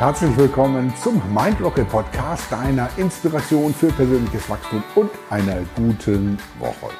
Herzlich 0.00 0.34
willkommen 0.38 0.94
zum 1.04 1.20
Mindrocket 1.34 1.86
Podcast, 1.90 2.50
deiner 2.50 2.88
Inspiration 2.96 3.74
für 3.74 3.88
persönliches 3.88 4.48
Wachstum 4.48 4.82
und 4.94 5.10
einer 5.28 5.58
guten 5.76 6.38
Woche. 6.58 6.94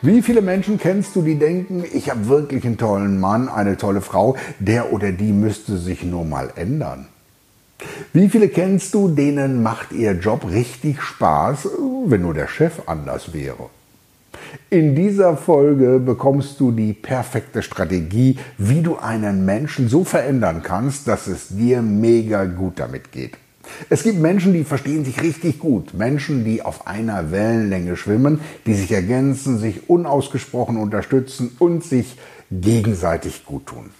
Wie 0.00 0.22
viele 0.22 0.40
Menschen 0.40 0.78
kennst 0.78 1.14
du, 1.14 1.20
die 1.20 1.38
denken, 1.38 1.84
ich 1.92 2.08
habe 2.08 2.28
wirklich 2.28 2.64
einen 2.64 2.78
tollen 2.78 3.20
Mann, 3.20 3.50
eine 3.50 3.76
tolle 3.76 4.00
Frau, 4.00 4.38
der 4.58 4.90
oder 4.90 5.12
die 5.12 5.32
müsste 5.32 5.76
sich 5.76 6.02
nur 6.02 6.24
mal 6.24 6.50
ändern? 6.56 7.08
Wie 8.14 8.30
viele 8.30 8.48
kennst 8.48 8.94
du, 8.94 9.08
denen 9.08 9.62
macht 9.62 9.92
ihr 9.92 10.12
Job 10.12 10.46
richtig 10.48 11.02
Spaß, 11.02 11.68
wenn 12.06 12.22
nur 12.22 12.32
der 12.32 12.48
Chef 12.48 12.80
anders 12.86 13.34
wäre? 13.34 13.68
In 14.68 14.94
dieser 14.94 15.36
Folge 15.36 15.98
bekommst 15.98 16.60
du 16.60 16.72
die 16.72 16.92
perfekte 16.92 17.62
Strategie, 17.62 18.38
wie 18.58 18.82
du 18.82 18.96
einen 18.96 19.44
Menschen 19.44 19.88
so 19.88 20.04
verändern 20.04 20.62
kannst, 20.62 21.08
dass 21.08 21.26
es 21.26 21.48
dir 21.48 21.82
mega 21.82 22.44
gut 22.44 22.78
damit 22.80 23.12
geht. 23.12 23.36
Es 23.88 24.02
gibt 24.02 24.18
Menschen, 24.18 24.52
die 24.52 24.64
verstehen 24.64 25.04
sich 25.04 25.22
richtig 25.22 25.58
gut. 25.58 25.94
Menschen, 25.94 26.44
die 26.44 26.62
auf 26.62 26.86
einer 26.86 27.30
Wellenlänge 27.30 27.96
schwimmen, 27.96 28.40
die 28.66 28.74
sich 28.74 28.92
ergänzen, 28.92 29.58
sich 29.58 29.88
unausgesprochen 29.88 30.76
unterstützen 30.76 31.56
und 31.58 31.84
sich 31.84 32.16
gegenseitig 32.50 33.44
gut 33.44 33.66
tun. 33.66 33.90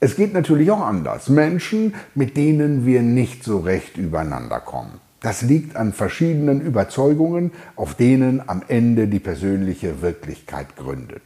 Es 0.00 0.16
geht 0.16 0.32
natürlich 0.32 0.70
auch 0.70 0.80
anders. 0.80 1.28
Menschen, 1.28 1.94
mit 2.14 2.36
denen 2.36 2.86
wir 2.86 3.02
nicht 3.02 3.44
so 3.44 3.58
recht 3.58 3.96
übereinander 3.96 4.60
kommen. 4.60 5.00
Das 5.20 5.42
liegt 5.42 5.76
an 5.76 5.92
verschiedenen 5.92 6.62
Überzeugungen, 6.62 7.52
auf 7.76 7.94
denen 7.94 8.42
am 8.48 8.62
Ende 8.68 9.06
die 9.06 9.20
persönliche 9.20 10.00
Wirklichkeit 10.00 10.76
gründet. 10.76 11.22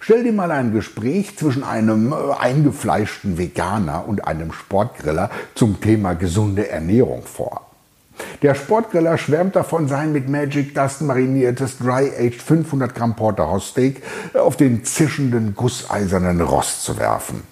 Stell 0.00 0.24
dir 0.24 0.32
mal 0.32 0.50
ein 0.50 0.72
Gespräch 0.72 1.36
zwischen 1.36 1.62
einem 1.62 2.12
äh, 2.12 2.16
eingefleischten 2.38 3.38
Veganer 3.38 4.08
und 4.08 4.26
einem 4.26 4.52
Sportgriller 4.52 5.30
zum 5.54 5.80
Thema 5.80 6.14
gesunde 6.14 6.68
Ernährung 6.68 7.22
vor. 7.22 7.62
Der 8.42 8.54
Sportgriller 8.54 9.18
schwärmt 9.18 9.56
davon, 9.56 9.88
sein 9.88 10.12
mit 10.12 10.28
Magic 10.28 10.74
Dust 10.74 11.02
mariniertes 11.02 11.78
Dry-Aged 11.78 12.42
500 12.42 12.94
Gramm 12.94 13.14
Porterhouse 13.14 13.68
Steak 13.68 14.02
auf 14.34 14.56
den 14.56 14.84
zischenden 14.84 15.54
gusseisernen 15.54 16.40
Rost 16.40 16.82
zu 16.82 16.98
werfen. 16.98 17.42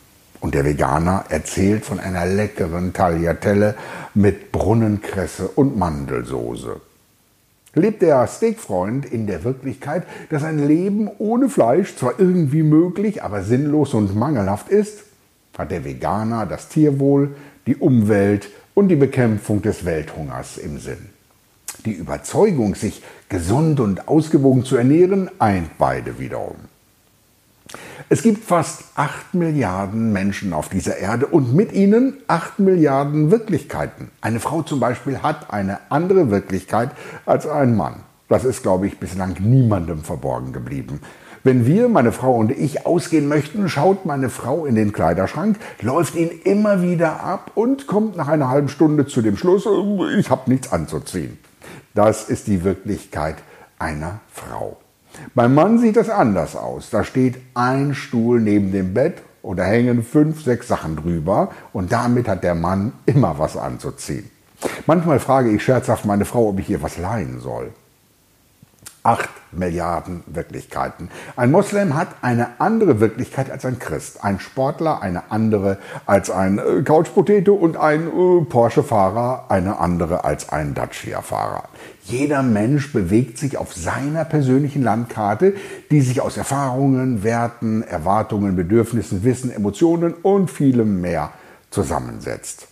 Und 0.44 0.54
der 0.54 0.66
Veganer 0.66 1.24
erzählt 1.30 1.86
von 1.86 1.98
einer 1.98 2.26
leckeren 2.26 2.92
Tagliatelle 2.92 3.76
mit 4.12 4.52
Brunnenkresse 4.52 5.48
und 5.48 5.78
Mandelsoße. 5.78 6.82
Lebt 7.72 8.02
der 8.02 8.26
Steakfreund 8.26 9.06
in 9.06 9.26
der 9.26 9.42
Wirklichkeit, 9.42 10.02
dass 10.28 10.44
ein 10.44 10.58
Leben 10.58 11.08
ohne 11.16 11.48
Fleisch 11.48 11.96
zwar 11.96 12.20
irgendwie 12.20 12.62
möglich, 12.62 13.22
aber 13.22 13.42
sinnlos 13.42 13.94
und 13.94 14.14
mangelhaft 14.14 14.68
ist, 14.68 15.04
hat 15.56 15.70
der 15.70 15.86
Veganer 15.86 16.44
das 16.44 16.68
Tierwohl, 16.68 17.34
die 17.66 17.76
Umwelt 17.76 18.50
und 18.74 18.88
die 18.88 18.96
Bekämpfung 18.96 19.62
des 19.62 19.86
Welthungers 19.86 20.58
im 20.58 20.78
Sinn. 20.78 21.08
Die 21.86 21.92
Überzeugung, 21.92 22.74
sich 22.74 23.02
gesund 23.30 23.80
und 23.80 24.08
ausgewogen 24.08 24.66
zu 24.66 24.76
ernähren, 24.76 25.30
eint 25.38 25.78
beide 25.78 26.18
wiederum. 26.18 26.73
Es 28.08 28.22
gibt 28.22 28.44
fast 28.44 28.84
8 28.96 29.34
Milliarden 29.34 30.12
Menschen 30.12 30.52
auf 30.52 30.68
dieser 30.68 30.98
Erde 30.98 31.26
und 31.26 31.54
mit 31.54 31.72
ihnen 31.72 32.18
8 32.28 32.58
Milliarden 32.58 33.30
Wirklichkeiten. 33.30 34.10
Eine 34.20 34.40
Frau 34.40 34.62
zum 34.62 34.80
Beispiel 34.80 35.18
hat 35.22 35.52
eine 35.52 35.78
andere 35.88 36.30
Wirklichkeit 36.30 36.90
als 37.24 37.46
ein 37.46 37.76
Mann. 37.76 38.02
Das 38.28 38.44
ist, 38.44 38.62
glaube 38.62 38.86
ich, 38.86 38.98
bislang 38.98 39.36
niemandem 39.40 40.02
verborgen 40.02 40.52
geblieben. 40.52 41.00
Wenn 41.42 41.66
wir, 41.66 41.88
meine 41.88 42.12
Frau 42.12 42.34
und 42.34 42.50
ich, 42.50 42.86
ausgehen 42.86 43.28
möchten, 43.28 43.68
schaut 43.68 44.06
meine 44.06 44.30
Frau 44.30 44.64
in 44.64 44.74
den 44.74 44.92
Kleiderschrank, 44.92 45.58
läuft 45.82 46.14
ihn 46.14 46.30
immer 46.44 46.80
wieder 46.80 47.22
ab 47.22 47.52
und 47.54 47.86
kommt 47.86 48.16
nach 48.16 48.28
einer 48.28 48.48
halben 48.48 48.68
Stunde 48.68 49.06
zu 49.06 49.20
dem 49.20 49.36
Schluss, 49.36 49.68
ich 50.18 50.30
habe 50.30 50.50
nichts 50.50 50.72
anzuziehen. 50.72 51.38
Das 51.94 52.30
ist 52.30 52.46
die 52.46 52.64
Wirklichkeit 52.64 53.36
einer 53.78 54.20
Frau. 54.32 54.78
Beim 55.34 55.54
Mann 55.54 55.78
sieht 55.78 55.96
das 55.96 56.10
anders 56.10 56.56
aus. 56.56 56.90
Da 56.90 57.04
steht 57.04 57.36
ein 57.54 57.94
Stuhl 57.94 58.40
neben 58.40 58.72
dem 58.72 58.94
Bett 58.94 59.22
oder 59.42 59.64
hängen 59.64 60.02
fünf, 60.02 60.42
sechs 60.42 60.68
Sachen 60.68 60.96
drüber 60.96 61.50
und 61.72 61.92
damit 61.92 62.28
hat 62.28 62.42
der 62.42 62.54
Mann 62.54 62.92
immer 63.06 63.38
was 63.38 63.56
anzuziehen. 63.56 64.30
Manchmal 64.86 65.20
frage 65.20 65.50
ich 65.50 65.62
scherzhaft 65.62 66.04
meine 66.04 66.24
Frau, 66.24 66.48
ob 66.48 66.58
ich 66.58 66.70
ihr 66.70 66.82
was 66.82 66.96
leihen 66.98 67.40
soll. 67.40 67.70
Acht 69.06 69.28
Milliarden 69.52 70.24
Wirklichkeiten. 70.26 71.10
Ein 71.36 71.50
Moslem 71.50 71.94
hat 71.94 72.08
eine 72.22 72.58
andere 72.58 73.00
Wirklichkeit 73.00 73.50
als 73.50 73.66
ein 73.66 73.78
Christ. 73.78 74.24
Ein 74.24 74.40
Sportler 74.40 75.02
eine 75.02 75.30
andere 75.30 75.76
als 76.06 76.30
ein 76.30 76.58
äh, 76.58 76.82
Couchpotato 76.82 77.52
und 77.52 77.76
ein 77.76 78.06
äh, 78.06 78.44
Porsche-Fahrer 78.46 79.44
eine 79.50 79.78
andere 79.78 80.24
als 80.24 80.48
ein 80.48 80.72
Dacia-Fahrer. 80.72 81.64
Jeder 82.04 82.42
Mensch 82.42 82.94
bewegt 82.94 83.36
sich 83.36 83.58
auf 83.58 83.74
seiner 83.74 84.24
persönlichen 84.24 84.82
Landkarte, 84.82 85.52
die 85.90 86.00
sich 86.00 86.22
aus 86.22 86.38
Erfahrungen, 86.38 87.22
Werten, 87.22 87.82
Erwartungen, 87.82 88.56
Bedürfnissen, 88.56 89.22
Wissen, 89.22 89.52
Emotionen 89.52 90.14
und 90.14 90.50
vielem 90.50 91.02
mehr 91.02 91.30
zusammensetzt. 91.68 92.68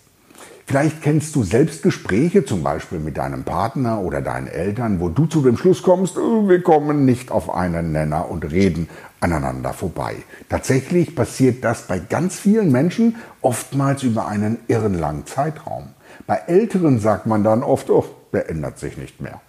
Vielleicht 0.73 1.03
kennst 1.03 1.37
du 1.37 1.43
selbst 1.43 1.83
Gespräche, 1.83 2.47
zum 2.47 2.63
Beispiel 2.63 2.99
mit 2.99 3.19
deinem 3.19 3.45
Partner 3.45 4.01
oder 4.01 4.23
deinen 4.23 4.47
Eltern, 4.47 5.01
wo 5.01 5.11
du 5.11 5.27
zu 5.27 5.43
dem 5.43 5.59
Schluss 5.59 5.83
kommst, 5.83 6.17
oh, 6.17 6.49
wir 6.49 6.63
kommen 6.63 7.05
nicht 7.05 7.31
auf 7.31 7.55
einen 7.55 7.93
Nenner 7.93 8.31
und 8.31 8.51
reden 8.51 8.89
aneinander 9.21 9.75
vorbei. 9.75 10.17
Tatsächlich 10.49 11.15
passiert 11.15 11.63
das 11.63 11.83
bei 11.83 11.99
ganz 11.99 12.37
vielen 12.37 12.73
Menschen 12.73 13.17
oftmals 13.43 14.03
über 14.03 14.29
einen 14.29 14.61
irrenlangen 14.67 15.27
Zeitraum. 15.27 15.89
Bei 16.27 16.37
Älteren 16.47 17.01
sagt 17.01 17.27
man 17.27 17.45
dann 17.45 17.63
oft, 17.63 17.91
oh, 17.91 18.07
der 18.33 18.49
ändert 18.49 18.79
sich 18.79 18.97
nicht 18.97 19.21
mehr. 19.21 19.43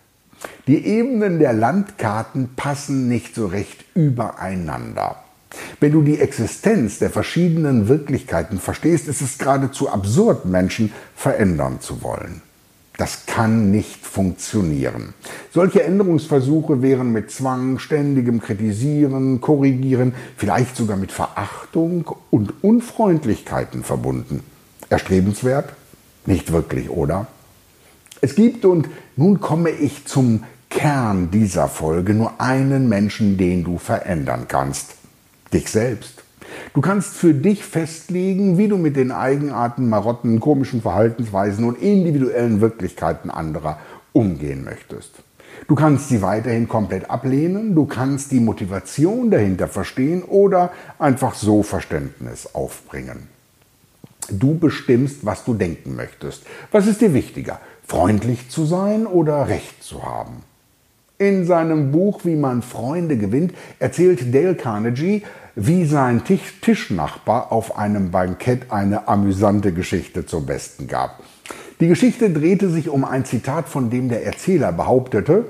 Die 0.67 0.85
Ebenen 0.85 1.39
der 1.39 1.53
Landkarten 1.53 2.49
passen 2.57 3.07
nicht 3.07 3.33
so 3.33 3.45
recht 3.45 3.85
übereinander. 3.95 5.23
Wenn 5.83 5.91
du 5.91 6.01
die 6.01 6.21
Existenz 6.21 6.99
der 6.99 7.09
verschiedenen 7.09 7.89
Wirklichkeiten 7.89 8.57
verstehst, 8.57 9.09
ist 9.09 9.19
es 9.19 9.37
geradezu 9.37 9.89
absurd, 9.89 10.45
Menschen 10.45 10.93
verändern 11.13 11.81
zu 11.81 12.01
wollen. 12.01 12.41
Das 12.95 13.25
kann 13.25 13.69
nicht 13.69 14.05
funktionieren. 14.05 15.13
Solche 15.51 15.83
Änderungsversuche 15.83 16.81
wären 16.81 17.11
mit 17.11 17.31
Zwang, 17.31 17.79
ständigem 17.79 18.39
Kritisieren, 18.39 19.41
Korrigieren, 19.41 20.13
vielleicht 20.37 20.77
sogar 20.77 20.95
mit 20.95 21.11
Verachtung 21.11 22.09
und 22.31 22.63
Unfreundlichkeiten 22.63 23.83
verbunden. 23.83 24.39
Erstrebenswert? 24.89 25.73
Nicht 26.25 26.53
wirklich, 26.53 26.89
oder? 26.89 27.27
Es 28.21 28.35
gibt, 28.35 28.63
und 28.63 28.87
nun 29.17 29.41
komme 29.41 29.71
ich 29.71 30.05
zum 30.05 30.45
Kern 30.69 31.29
dieser 31.29 31.67
Folge, 31.67 32.13
nur 32.13 32.39
einen 32.39 32.87
Menschen, 32.87 33.35
den 33.35 33.65
du 33.65 33.77
verändern 33.77 34.45
kannst 34.47 35.02
dich 35.53 35.69
selbst. 35.69 36.23
Du 36.73 36.81
kannst 36.81 37.15
für 37.15 37.33
dich 37.33 37.63
festlegen, 37.63 38.57
wie 38.57 38.67
du 38.67 38.77
mit 38.77 38.95
den 38.95 39.11
Eigenarten, 39.11 39.89
Marotten, 39.89 40.39
komischen 40.39 40.81
Verhaltensweisen 40.81 41.65
und 41.65 41.81
individuellen 41.81 42.61
Wirklichkeiten 42.61 43.29
anderer 43.29 43.79
umgehen 44.11 44.63
möchtest. 44.63 45.11
Du 45.67 45.75
kannst 45.75 46.09
sie 46.09 46.21
weiterhin 46.21 46.67
komplett 46.67 47.09
ablehnen, 47.09 47.75
du 47.75 47.85
kannst 47.85 48.31
die 48.31 48.39
Motivation 48.39 49.31
dahinter 49.31 49.67
verstehen 49.67 50.23
oder 50.23 50.71
einfach 50.99 51.35
so 51.35 51.63
Verständnis 51.63 52.53
aufbringen. 52.53 53.27
Du 54.29 54.57
bestimmst, 54.57 55.25
was 55.25 55.45
du 55.45 55.53
denken 55.53 55.95
möchtest. 55.95 56.43
Was 56.71 56.87
ist 56.87 57.01
dir 57.01 57.13
wichtiger, 57.13 57.59
freundlich 57.85 58.49
zu 58.49 58.65
sein 58.65 59.05
oder 59.05 59.47
recht 59.47 59.83
zu 59.83 60.03
haben? 60.03 60.43
In 61.23 61.45
seinem 61.45 61.93
Buch 61.93 62.25
Wie 62.25 62.35
man 62.35 62.61
Freunde 62.61 63.15
gewinnt 63.15 63.53
erzählt 63.79 64.35
Dale 64.35 64.55
Carnegie, 64.55 65.23
wie 65.55 65.85
sein 65.85 66.21
Tischnachbar 66.25 67.53
auf 67.53 67.77
einem 67.77 68.11
Bankett 68.11 68.73
eine 68.73 69.07
amüsante 69.07 69.71
Geschichte 69.71 70.25
zum 70.25 70.45
Besten 70.45 70.85
gab. 70.85 71.23
Die 71.79 71.87
Geschichte 71.87 72.29
drehte 72.29 72.69
sich 72.69 72.89
um 72.89 73.05
ein 73.05 73.23
Zitat, 73.23 73.69
von 73.69 73.89
dem 73.89 74.09
der 74.09 74.25
Erzähler 74.25 74.73
behauptete, 74.73 75.45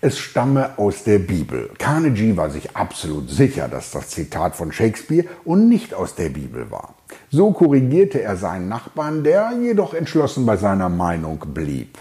es 0.00 0.16
stamme 0.16 0.78
aus 0.78 1.02
der 1.02 1.18
Bibel. 1.18 1.70
Carnegie 1.76 2.36
war 2.36 2.50
sich 2.50 2.76
absolut 2.76 3.28
sicher, 3.28 3.66
dass 3.66 3.90
das 3.90 4.10
Zitat 4.10 4.54
von 4.54 4.70
Shakespeare 4.70 5.26
und 5.44 5.68
nicht 5.68 5.92
aus 5.92 6.14
der 6.14 6.28
Bibel 6.28 6.70
war. 6.70 6.94
So 7.30 7.50
korrigierte 7.50 8.22
er 8.22 8.36
seinen 8.36 8.68
Nachbarn, 8.68 9.24
der 9.24 9.54
jedoch 9.60 9.92
entschlossen 9.92 10.46
bei 10.46 10.56
seiner 10.56 10.88
Meinung 10.88 11.40
blieb. 11.52 11.98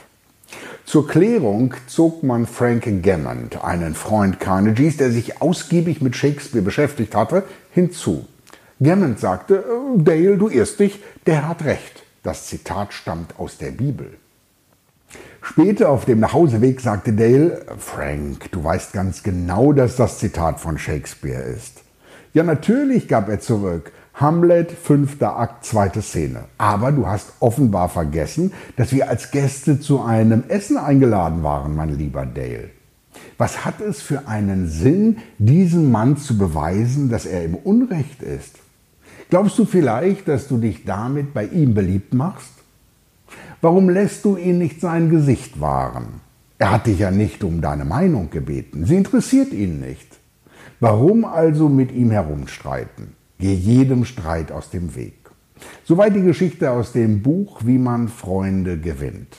Zur 0.85 1.07
Klärung 1.07 1.73
zog 1.87 2.23
man 2.23 2.45
Frank 2.45 2.85
Gammond, 3.01 3.63
einen 3.63 3.95
Freund 3.95 4.39
Carnegies, 4.39 4.97
der 4.97 5.11
sich 5.11 5.41
ausgiebig 5.41 6.01
mit 6.01 6.15
Shakespeare 6.15 6.63
beschäftigt 6.63 7.15
hatte, 7.15 7.43
hinzu. 7.71 8.27
Gammond 8.79 9.19
sagte, 9.19 9.55
äh, 9.55 10.03
Dale, 10.03 10.37
du 10.37 10.49
irrst 10.49 10.79
dich, 10.79 11.01
der 11.25 11.47
hat 11.47 11.63
recht. 11.63 12.03
Das 12.23 12.47
Zitat 12.47 12.93
stammt 12.93 13.39
aus 13.39 13.57
der 13.57 13.71
Bibel. 13.71 14.17
Später 15.41 15.89
auf 15.89 16.05
dem 16.05 16.19
Nachhauseweg 16.19 16.81
sagte 16.81 17.13
Dale, 17.13 17.65
Frank, 17.77 18.51
du 18.51 18.63
weißt 18.63 18.93
ganz 18.93 19.21
genau, 19.21 19.73
dass 19.73 19.95
das 19.95 20.19
Zitat 20.19 20.59
von 20.59 20.77
Shakespeare 20.77 21.43
ist. 21.43 21.83
Ja, 22.33 22.43
natürlich, 22.43 23.07
gab 23.07 23.29
er 23.29 23.39
zurück. 23.39 23.91
Hamlet, 24.15 24.71
fünfter 24.71 25.37
Akt, 25.37 25.65
zweite 25.65 26.01
Szene. 26.01 26.45
Aber 26.57 26.93
du 26.93 27.05
hast 27.05 27.33
offenbar 27.41 27.89
vergessen, 27.89 28.53
dass 28.77 28.93
wir 28.93 29.09
als 29.09 29.31
Gäste 29.31 29.81
zu 29.81 30.01
einem 30.01 30.45
Essen 30.47 30.77
eingeladen 30.77 31.43
waren, 31.43 31.75
mein 31.75 31.97
lieber 31.97 32.25
Dale. 32.25 32.69
Was 33.37 33.65
hat 33.65 33.81
es 33.81 34.01
für 34.01 34.29
einen 34.29 34.69
Sinn, 34.69 35.17
diesem 35.37 35.91
Mann 35.91 36.15
zu 36.15 36.37
beweisen, 36.37 37.09
dass 37.09 37.25
er 37.25 37.43
im 37.43 37.55
Unrecht 37.55 38.23
ist? 38.23 38.55
Glaubst 39.29 39.59
du 39.59 39.65
vielleicht, 39.65 40.29
dass 40.29 40.47
du 40.47 40.59
dich 40.59 40.85
damit 40.85 41.33
bei 41.33 41.45
ihm 41.47 41.73
beliebt 41.73 42.13
machst? 42.13 42.53
Warum 43.59 43.89
lässt 43.89 44.23
du 44.23 44.37
ihn 44.37 44.59
nicht 44.59 44.79
sein 44.79 45.09
Gesicht 45.09 45.59
wahren? 45.59 46.21
Er 46.57 46.71
hat 46.71 46.87
dich 46.87 46.99
ja 46.99 47.11
nicht 47.11 47.43
um 47.43 47.59
deine 47.59 47.83
Meinung 47.83 48.29
gebeten. 48.29 48.85
Sie 48.85 48.95
interessiert 48.95 49.51
ihn 49.51 49.81
nicht. 49.81 50.07
Warum 50.79 51.25
also 51.25 51.67
mit 51.67 51.91
ihm 51.91 52.11
herumstreiten? 52.11 53.24
Geh 53.39 53.53
jedem 53.53 54.05
Streit 54.05 54.51
aus 54.51 54.69
dem 54.69 54.95
Weg. 54.95 55.13
Soweit 55.83 56.15
die 56.15 56.21
Geschichte 56.21 56.71
aus 56.71 56.91
dem 56.91 57.21
Buch 57.21 57.61
Wie 57.65 57.77
man 57.77 58.07
Freunde 58.07 58.79
gewinnt. 58.79 59.37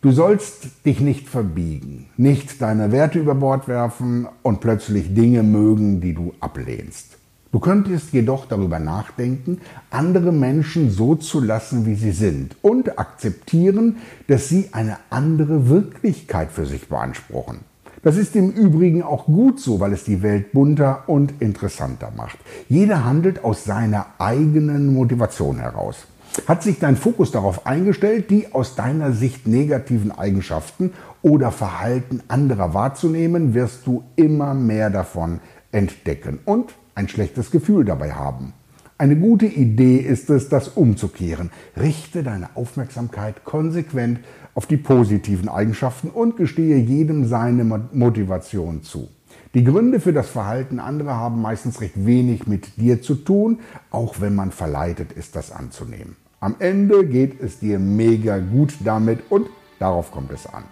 Du 0.00 0.10
sollst 0.10 0.84
dich 0.84 1.00
nicht 1.00 1.28
verbiegen, 1.28 2.10
nicht 2.18 2.60
deine 2.60 2.92
Werte 2.92 3.18
über 3.18 3.34
Bord 3.34 3.68
werfen 3.68 4.28
und 4.42 4.60
plötzlich 4.60 5.14
Dinge 5.14 5.42
mögen, 5.42 6.02
die 6.02 6.12
du 6.12 6.34
ablehnst. 6.40 7.16
Du 7.52 7.60
könntest 7.60 8.12
jedoch 8.12 8.46
darüber 8.46 8.80
nachdenken, 8.80 9.60
andere 9.88 10.32
Menschen 10.32 10.90
so 10.90 11.14
zu 11.14 11.40
lassen, 11.40 11.86
wie 11.86 11.94
sie 11.94 12.10
sind 12.10 12.56
und 12.62 12.98
akzeptieren, 12.98 13.98
dass 14.26 14.48
sie 14.48 14.70
eine 14.72 14.98
andere 15.08 15.68
Wirklichkeit 15.68 16.50
für 16.50 16.66
sich 16.66 16.88
beanspruchen. 16.88 17.60
Das 18.04 18.18
ist 18.18 18.36
im 18.36 18.50
Übrigen 18.50 19.02
auch 19.02 19.24
gut 19.24 19.58
so, 19.58 19.80
weil 19.80 19.94
es 19.94 20.04
die 20.04 20.22
Welt 20.22 20.52
bunter 20.52 21.04
und 21.06 21.40
interessanter 21.40 22.12
macht. 22.14 22.38
Jeder 22.68 23.02
handelt 23.02 23.42
aus 23.42 23.64
seiner 23.64 24.06
eigenen 24.18 24.92
Motivation 24.92 25.58
heraus. 25.58 26.06
Hat 26.46 26.62
sich 26.62 26.78
dein 26.78 26.96
Fokus 26.96 27.30
darauf 27.30 27.66
eingestellt, 27.66 28.28
die 28.28 28.52
aus 28.52 28.74
deiner 28.74 29.12
Sicht 29.12 29.46
negativen 29.46 30.12
Eigenschaften 30.12 30.92
oder 31.22 31.50
Verhalten 31.50 32.22
anderer 32.28 32.74
wahrzunehmen, 32.74 33.54
wirst 33.54 33.86
du 33.86 34.02
immer 34.16 34.52
mehr 34.52 34.90
davon 34.90 35.40
entdecken 35.72 36.40
und 36.44 36.74
ein 36.94 37.08
schlechtes 37.08 37.50
Gefühl 37.50 37.86
dabei 37.86 38.12
haben. 38.12 38.52
Eine 38.98 39.16
gute 39.16 39.46
Idee 39.46 39.96
ist 39.96 40.30
es, 40.30 40.48
das 40.48 40.68
umzukehren. 40.68 41.50
Richte 41.76 42.22
deine 42.22 42.50
Aufmerksamkeit 42.54 43.44
konsequent 43.44 44.20
auf 44.54 44.66
die 44.66 44.76
positiven 44.76 45.48
Eigenschaften 45.48 46.08
und 46.08 46.36
gestehe 46.36 46.76
jedem 46.76 47.26
seine 47.26 47.64
Motivation 47.92 48.82
zu. 48.82 49.08
Die 49.54 49.64
Gründe 49.64 50.00
für 50.00 50.12
das 50.12 50.28
Verhalten 50.28 50.80
anderer 50.80 51.14
haben 51.14 51.40
meistens 51.40 51.80
recht 51.80 52.06
wenig 52.06 52.46
mit 52.46 52.76
dir 52.76 53.02
zu 53.02 53.14
tun, 53.14 53.60
auch 53.90 54.20
wenn 54.20 54.34
man 54.34 54.50
verleitet 54.50 55.12
ist, 55.12 55.36
das 55.36 55.52
anzunehmen. 55.52 56.16
Am 56.40 56.56
Ende 56.58 57.06
geht 57.06 57.40
es 57.40 57.58
dir 57.58 57.78
mega 57.78 58.38
gut 58.38 58.74
damit 58.84 59.20
und 59.30 59.46
darauf 59.78 60.10
kommt 60.10 60.32
es 60.32 60.46
an. 60.46 60.64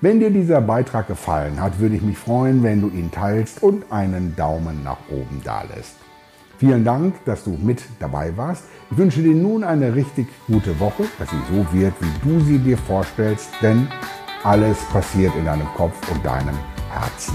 Wenn 0.00 0.20
dir 0.20 0.30
dieser 0.30 0.60
Beitrag 0.60 1.06
gefallen 1.06 1.60
hat, 1.60 1.78
würde 1.78 1.96
ich 1.96 2.02
mich 2.02 2.18
freuen, 2.18 2.62
wenn 2.62 2.80
du 2.80 2.88
ihn 2.88 3.10
teilst 3.10 3.62
und 3.62 3.90
einen 3.92 4.34
Daumen 4.36 4.82
nach 4.82 4.98
oben 5.10 5.40
dalässt. 5.44 6.01
Vielen 6.62 6.84
Dank, 6.84 7.24
dass 7.24 7.42
du 7.42 7.58
mit 7.60 7.82
dabei 7.98 8.36
warst. 8.36 8.62
Ich 8.92 8.96
wünsche 8.96 9.20
dir 9.20 9.34
nun 9.34 9.64
eine 9.64 9.96
richtig 9.96 10.28
gute 10.46 10.78
Woche, 10.78 11.06
dass 11.18 11.28
sie 11.28 11.42
so 11.50 11.66
wird, 11.72 11.92
wie 11.98 12.28
du 12.28 12.38
sie 12.38 12.58
dir 12.60 12.78
vorstellst, 12.78 13.48
denn 13.60 13.88
alles 14.44 14.78
passiert 14.92 15.34
in 15.34 15.46
deinem 15.46 15.66
Kopf 15.74 15.96
und 16.12 16.24
deinem 16.24 16.56
Herzen. 16.88 17.34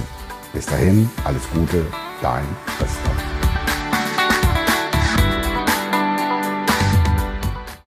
Bis 0.53 0.65
dahin, 0.68 1.09
alles 1.25 1.41
Gute, 1.53 1.85
dein 2.21 2.45
Christoph. 2.77 3.36